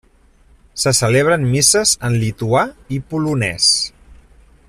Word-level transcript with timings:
Se 0.83 0.93
celebren 0.99 1.45
misses 1.51 1.93
en 2.09 2.17
lituà 2.23 2.65
i 2.97 3.01
polonès. 3.13 3.71